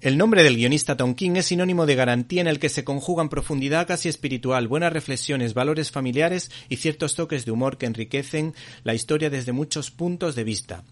El 0.00 0.16
nombre 0.16 0.44
del 0.44 0.54
guionista 0.54 0.96
Tom 0.96 1.16
King 1.16 1.32
es 1.34 1.46
sinónimo 1.46 1.84
de 1.84 1.96
garantía 1.96 2.40
en 2.40 2.46
el 2.46 2.60
que 2.60 2.68
se 2.68 2.84
conjugan 2.84 3.28
profundidad 3.28 3.88
casi 3.88 4.08
espiritual, 4.08 4.68
buenas 4.68 4.92
reflexiones, 4.92 5.54
valores 5.54 5.90
familiares 5.90 6.52
y 6.68 6.76
ciertos 6.76 7.16
toques 7.16 7.44
de 7.44 7.50
humor 7.50 7.78
que 7.78 7.86
enriquecen 7.86 8.54
la 8.84 8.94
historia 8.94 9.28
desde 9.28 9.50
muchos 9.50 9.90
puntos 9.90 10.36
de 10.36 10.44
vista. 10.44 10.84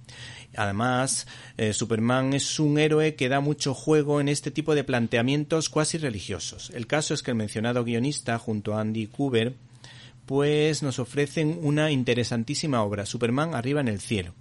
Además, 0.56 1.29
eh, 1.56 1.72
Superman 1.72 2.34
es 2.34 2.58
un 2.58 2.80
héroe 2.80 3.14
que 3.14 3.29
da 3.29 3.38
mucho 3.38 3.74
juego 3.74 4.21
en 4.21 4.29
este 4.29 4.50
tipo 4.50 4.75
de 4.75 4.82
planteamientos 4.82 5.68
cuasi 5.68 5.98
religiosos. 5.98 6.73
El 6.75 6.88
caso 6.88 7.14
es 7.14 7.23
que 7.23 7.30
el 7.30 7.36
mencionado 7.36 7.84
guionista, 7.84 8.41
junto 8.41 8.75
a 8.75 8.80
Andy 8.80 9.07
Cooper, 9.07 9.54
pues 10.27 10.82
nos 10.82 10.98
ofrecen 10.98 11.61
una 11.62 11.93
interesantísima 11.93 12.82
obra, 12.82 13.07
Superman 13.07 13.54
arriba 13.54 13.80
en 13.80 13.86
el 13.86 14.00
cielo. 14.00 14.34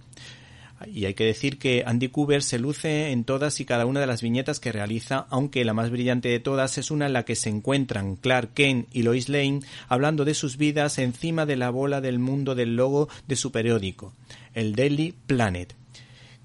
Y 0.84 1.06
hay 1.06 1.14
que 1.14 1.24
decir 1.24 1.58
que 1.58 1.84
Andy 1.86 2.08
Cooper 2.08 2.42
se 2.42 2.58
luce 2.58 3.10
en 3.10 3.24
todas 3.24 3.60
y 3.60 3.64
cada 3.64 3.86
una 3.86 4.00
de 4.00 4.06
las 4.06 4.20
viñetas 4.20 4.60
que 4.60 4.72
realiza, 4.72 5.26
aunque 5.30 5.64
la 5.64 5.72
más 5.72 5.90
brillante 5.90 6.28
de 6.28 6.40
todas 6.40 6.76
es 6.76 6.90
una 6.90 7.06
en 7.06 7.14
la 7.14 7.24
que 7.24 7.34
se 7.36 7.48
encuentran 7.48 8.16
Clark 8.16 8.52
Kent 8.52 8.88
y 8.92 9.02
Lois 9.02 9.28
Lane 9.28 9.60
hablando 9.88 10.24
de 10.24 10.34
sus 10.34 10.58
vidas 10.58 10.98
encima 10.98 11.46
de 11.46 11.56
la 11.56 11.70
bola 11.70 12.00
del 12.00 12.18
mundo 12.18 12.54
del 12.54 12.76
logo 12.76 13.08
de 13.26 13.36
su 13.36 13.52
periódico, 13.52 14.12
el 14.54 14.74
Daily 14.74 15.14
Planet 15.26 15.74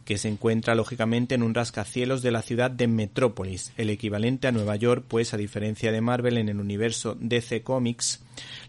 que 0.06 0.18
se 0.18 0.28
encuentra 0.28 0.76
lógicamente 0.76 1.36
en 1.36 1.44
un 1.44 1.54
rascacielos 1.54 2.22
de 2.22 2.32
la 2.32 2.42
ciudad 2.42 2.72
de 2.72 2.88
Metrópolis, 2.88 3.72
el 3.78 3.90
equivalente 3.90 4.48
a 4.48 4.52
Nueva 4.52 4.76
York, 4.76 5.06
pues 5.08 5.34
a 5.34 5.38
diferencia 5.38 5.92
de 5.92 6.02
Marvel 6.02 6.38
en 6.38 6.50
el 6.50 6.60
universo 6.60 7.16
DC 7.20 7.64
Comics, 7.64 8.22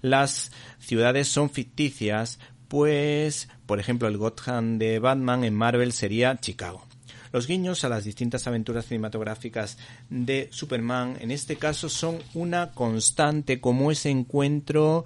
las 0.02 0.52
ciudades 0.78 1.28
son 1.28 1.50
ficticias, 1.50 2.38
pues, 2.72 3.50
por 3.66 3.80
ejemplo, 3.80 4.08
el 4.08 4.16
Gotham 4.16 4.78
de 4.78 4.98
Batman 4.98 5.44
en 5.44 5.54
Marvel 5.54 5.92
sería 5.92 6.38
Chicago. 6.40 6.86
Los 7.30 7.46
guiños 7.46 7.84
a 7.84 7.90
las 7.90 8.04
distintas 8.04 8.46
aventuras 8.46 8.86
cinematográficas 8.86 9.76
de 10.08 10.48
Superman 10.52 11.18
en 11.20 11.32
este 11.32 11.56
caso 11.56 11.90
son 11.90 12.16
una 12.32 12.70
constante 12.70 13.60
como 13.60 13.90
ese 13.90 14.08
encuentro 14.08 15.04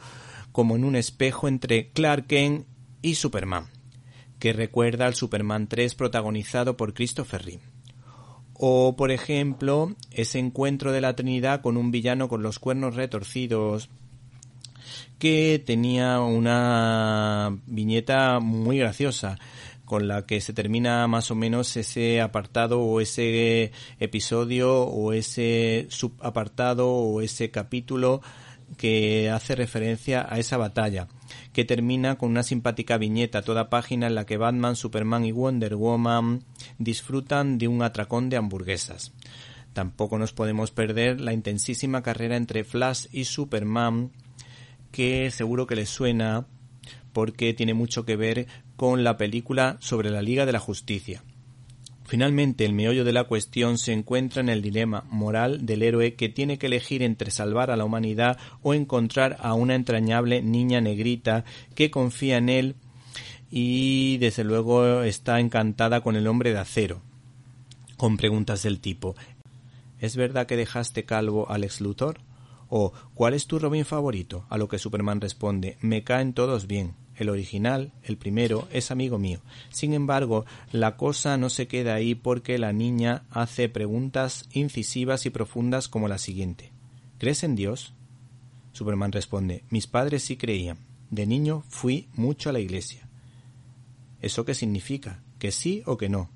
como 0.52 0.76
en 0.76 0.84
un 0.84 0.94
espejo 0.94 1.48
entre 1.48 1.88
Clark 1.88 2.28
Kent 2.28 2.66
y 3.02 3.16
Superman, 3.16 3.66
que 4.38 4.52
recuerda 4.52 5.06
al 5.06 5.16
Superman 5.16 5.66
3 5.66 5.96
protagonizado 5.96 6.76
por 6.76 6.94
Christopher 6.94 7.44
Reeve. 7.44 7.64
O, 8.52 8.94
por 8.94 9.10
ejemplo, 9.10 9.96
ese 10.12 10.38
encuentro 10.38 10.92
de 10.92 11.00
la 11.00 11.16
Trinidad 11.16 11.62
con 11.62 11.76
un 11.76 11.90
villano 11.90 12.28
con 12.28 12.44
los 12.44 12.60
cuernos 12.60 12.94
retorcidos 12.94 13.90
que 15.18 15.62
tenía 15.64 16.20
una 16.20 17.56
viñeta 17.66 18.40
muy 18.40 18.78
graciosa 18.78 19.38
con 19.86 20.08
la 20.08 20.26
que 20.26 20.40
se 20.40 20.52
termina 20.52 21.06
más 21.06 21.30
o 21.30 21.34
menos 21.34 21.76
ese 21.76 22.20
apartado 22.20 22.80
o 22.80 23.00
ese 23.00 23.72
episodio 24.00 24.82
o 24.82 25.12
ese 25.12 25.86
subapartado 25.88 26.90
o 26.90 27.22
ese 27.22 27.50
capítulo 27.50 28.20
que 28.76 29.30
hace 29.30 29.54
referencia 29.54 30.26
a 30.28 30.38
esa 30.38 30.56
batalla, 30.56 31.06
que 31.52 31.64
termina 31.64 32.18
con 32.18 32.30
una 32.30 32.42
simpática 32.42 32.98
viñeta 32.98 33.42
toda 33.42 33.70
página 33.70 34.08
en 34.08 34.16
la 34.16 34.26
que 34.26 34.36
Batman, 34.36 34.74
Superman 34.74 35.24
y 35.24 35.30
Wonder 35.30 35.76
Woman 35.76 36.42
disfrutan 36.78 37.56
de 37.58 37.68
un 37.68 37.82
atracón 37.82 38.28
de 38.28 38.36
hamburguesas. 38.36 39.12
Tampoco 39.72 40.18
nos 40.18 40.32
podemos 40.32 40.72
perder 40.72 41.20
la 41.20 41.32
intensísima 41.32 42.02
carrera 42.02 42.36
entre 42.36 42.64
Flash 42.64 43.06
y 43.12 43.24
Superman 43.24 44.10
que 44.96 45.30
seguro 45.30 45.66
que 45.66 45.76
les 45.76 45.90
suena 45.90 46.46
porque 47.12 47.52
tiene 47.52 47.74
mucho 47.74 48.06
que 48.06 48.16
ver 48.16 48.46
con 48.76 49.04
la 49.04 49.18
película 49.18 49.76
sobre 49.78 50.08
la 50.08 50.22
Liga 50.22 50.46
de 50.46 50.52
la 50.52 50.58
Justicia. 50.58 51.22
Finalmente, 52.06 52.64
el 52.64 52.72
meollo 52.72 53.04
de 53.04 53.12
la 53.12 53.24
cuestión 53.24 53.76
se 53.76 53.92
encuentra 53.92 54.40
en 54.40 54.48
el 54.48 54.62
dilema 54.62 55.04
moral 55.10 55.66
del 55.66 55.82
héroe 55.82 56.14
que 56.14 56.30
tiene 56.30 56.56
que 56.56 56.68
elegir 56.68 57.02
entre 57.02 57.30
salvar 57.30 57.70
a 57.70 57.76
la 57.76 57.84
humanidad 57.84 58.38
o 58.62 58.72
encontrar 58.72 59.36
a 59.40 59.52
una 59.52 59.74
entrañable 59.74 60.40
niña 60.40 60.80
negrita 60.80 61.44
que 61.74 61.90
confía 61.90 62.38
en 62.38 62.48
él 62.48 62.76
y 63.50 64.16
desde 64.16 64.44
luego 64.44 65.02
está 65.02 65.40
encantada 65.40 66.00
con 66.00 66.16
el 66.16 66.26
hombre 66.26 66.54
de 66.54 66.58
acero. 66.58 67.02
Con 67.98 68.16
preguntas 68.16 68.62
del 68.62 68.80
tipo 68.80 69.14
¿Es 70.00 70.16
verdad 70.16 70.46
que 70.46 70.56
dejaste 70.56 71.04
calvo 71.04 71.50
al 71.50 71.64
ex 71.64 71.82
Luthor? 71.82 72.16
O 72.68 72.92
¿cuál 73.14 73.34
es 73.34 73.46
tu 73.46 73.58
Robin 73.58 73.84
favorito? 73.84 74.44
A 74.48 74.58
lo 74.58 74.68
que 74.68 74.78
Superman 74.78 75.20
responde 75.20 75.76
me 75.80 76.04
caen 76.04 76.32
todos 76.32 76.66
bien. 76.66 76.94
El 77.16 77.30
original, 77.30 77.92
el 78.02 78.18
primero, 78.18 78.68
es 78.70 78.90
amigo 78.90 79.18
mío. 79.18 79.40
Sin 79.70 79.94
embargo, 79.94 80.44
la 80.70 80.96
cosa 80.96 81.38
no 81.38 81.48
se 81.48 81.66
queda 81.66 81.94
ahí 81.94 82.14
porque 82.14 82.58
la 82.58 82.72
niña 82.72 83.22
hace 83.30 83.68
preguntas 83.68 84.46
incisivas 84.52 85.24
y 85.24 85.30
profundas 85.30 85.88
como 85.88 86.08
la 86.08 86.18
siguiente. 86.18 86.72
¿Crees 87.18 87.42
en 87.42 87.56
Dios? 87.56 87.94
Superman 88.72 89.12
responde 89.12 89.64
Mis 89.70 89.86
padres 89.86 90.24
sí 90.24 90.36
creían. 90.36 90.78
De 91.10 91.26
niño 91.26 91.64
fui 91.68 92.08
mucho 92.14 92.50
a 92.50 92.52
la 92.52 92.60
iglesia. 92.60 93.08
¿Eso 94.20 94.44
qué 94.44 94.54
significa? 94.54 95.22
¿Que 95.38 95.52
sí 95.52 95.82
o 95.86 95.96
que 95.96 96.08
no? 96.08 96.28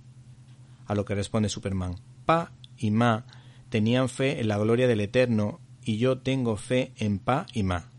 A 0.87 0.95
lo 0.95 1.05
que 1.05 1.15
responde 1.15 1.49
Superman 1.49 1.97
Pa 2.25 2.53
y 2.79 2.91
Ma 2.91 3.27
tenían 3.69 4.09
fe 4.09 4.41
en 4.41 4.49
la 4.49 4.59
gloria 4.59 4.89
del 4.89 5.01
Eterno 5.01 5.61
y 5.85 5.99
yo 5.99 6.19
tengo 6.19 6.57
fe 6.57 6.93
en 6.97 7.19
Pa 7.19 7.47
y 7.53 7.63
Ma. 7.63 7.91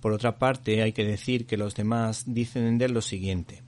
Por 0.00 0.12
otra 0.12 0.38
parte, 0.38 0.82
hay 0.82 0.92
que 0.92 1.04
decir 1.04 1.46
que 1.46 1.56
los 1.56 1.74
demás 1.74 2.24
dicen 2.26 2.78
de 2.78 2.86
él 2.86 2.92
lo 2.92 3.02
siguiente. 3.02 3.62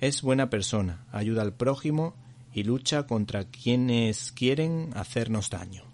Es 0.00 0.22
buena 0.22 0.50
persona, 0.50 1.06
ayuda 1.12 1.42
al 1.42 1.54
prójimo 1.54 2.14
y 2.52 2.62
lucha 2.62 3.06
contra 3.06 3.44
quienes 3.44 4.32
quieren 4.32 4.90
hacernos 4.94 5.50
daño. 5.50 5.93